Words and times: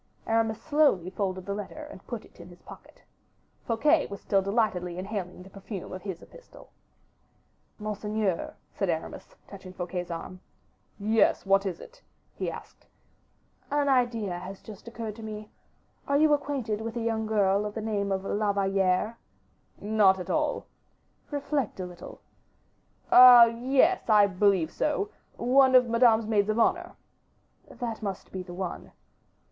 Aramis 0.25 0.59
slowly 0.59 1.11
folded 1.11 1.45
the 1.45 1.53
letter 1.53 1.83
and 1.91 2.07
put 2.07 2.25
it 2.25 2.39
in 2.39 2.49
his 2.49 2.63
pocket. 2.63 3.03
Fouquet 3.67 4.07
was 4.07 4.19
still 4.19 4.41
delightedly 4.41 4.97
inhaling 4.97 5.43
the 5.43 5.49
perfume 5.51 5.93
of 5.93 6.01
his 6.01 6.23
epistle. 6.23 6.71
"Monseigneur," 7.77 8.55
said 8.73 8.89
Aramis, 8.89 9.35
touching 9.47 9.73
Fouquet's 9.73 10.09
arm. 10.09 10.39
"Yes, 10.97 11.45
what 11.45 11.67
is 11.67 11.79
it?" 11.79 12.01
he 12.33 12.49
asked. 12.49 12.87
"An 13.69 13.87
idea 13.89 14.39
has 14.39 14.63
just 14.63 14.87
occurred 14.87 15.15
to 15.17 15.21
me. 15.21 15.51
Are 16.07 16.17
you 16.17 16.33
acquainted 16.33 16.81
with 16.81 16.95
a 16.97 17.01
young 17.01 17.27
girl 17.27 17.63
of 17.63 17.75
the 17.75 17.79
name 17.83 18.11
of 18.11 18.23
La 18.25 18.53
Valliere? 18.53 19.19
"Not 19.79 20.19
at 20.19 20.31
all." 20.31 20.65
"Reflect 21.29 21.79
a 21.79 21.85
little." 21.85 22.21
"Ah! 23.11 23.45
yes, 23.45 24.09
I 24.09 24.25
believe 24.25 24.71
so; 24.71 25.09
one 25.37 25.75
of 25.75 25.87
Madame's 25.87 26.25
maids 26.25 26.49
of 26.49 26.57
honor." 26.57 26.93
"That 27.69 28.01
must 28.01 28.31
be 28.31 28.41
the 28.41 28.55
one." 28.55 28.93